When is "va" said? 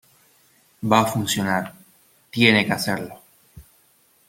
0.91-1.01